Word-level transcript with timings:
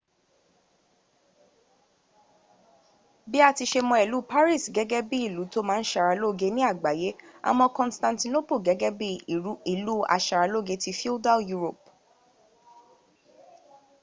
bí 3.29 3.37
a 3.47 3.49
ti 3.57 3.65
ṣe 3.71 3.79
mọ 3.89 3.95
ìlú 4.05 4.17
paris 4.31 4.63
gẹ́gẹ́ 4.75 5.07
bí 5.09 5.17
ìlú 5.27 5.41
tó 5.53 5.59
ma 5.67 5.75
ń 5.79 5.83
ṣàralóge 5.91 6.47
ní 6.55 6.61
àgbáyé 6.71 7.09
a 7.47 7.49
mọ 7.57 7.65
constantinople 7.77 8.57
gẹ́gẹ́ 8.65 8.95
bí 8.99 9.09
ìlú 9.73 9.93
aṣaralógé 10.15 10.75
tí 10.83 10.91
feudal 10.99 11.39
europe 11.55 11.85